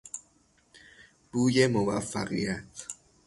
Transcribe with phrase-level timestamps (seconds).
[1.31, 2.87] بوی موفقیت